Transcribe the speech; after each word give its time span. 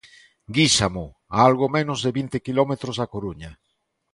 Guísamo, 0.55 1.03
a 1.35 1.37
algo 1.49 1.67
menos 1.77 1.99
de 2.05 2.11
vinte 2.19 2.37
quilómetros 2.45 2.95
da 2.97 3.11
Coruña. 3.13 3.51